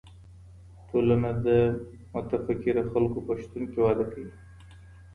[0.89, 1.47] ټولنه د
[2.13, 4.31] متفکرو خلګو په شتون کي وده کوي.